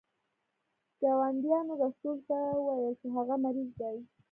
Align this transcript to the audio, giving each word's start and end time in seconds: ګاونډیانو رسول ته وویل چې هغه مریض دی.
ګاونډیانو 1.01 1.73
رسول 1.83 2.17
ته 2.27 2.37
وویل 2.65 2.93
چې 2.99 3.07
هغه 3.15 3.35
مریض 3.43 3.69
دی. 3.79 3.97